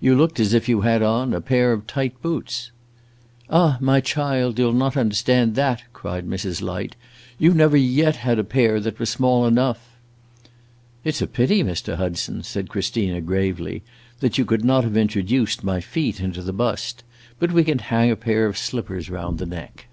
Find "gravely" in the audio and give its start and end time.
13.20-13.82